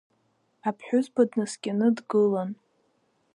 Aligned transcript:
Аԥҳәызба 0.67 1.23
днаскьаны 1.29 1.87
дгылан. 1.97 2.49